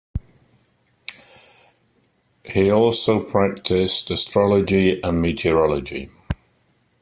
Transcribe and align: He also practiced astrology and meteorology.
He 2.43 2.71
also 2.71 3.21
practiced 3.23 4.09
astrology 4.09 4.99
and 5.03 5.21
meteorology. 5.21 6.09